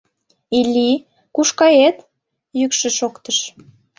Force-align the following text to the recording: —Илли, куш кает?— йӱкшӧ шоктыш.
—Илли, 0.59 0.91
куш 1.35 1.49
кает?— 1.59 1.97
йӱкшӧ 2.59 2.89
шоктыш. 2.97 3.37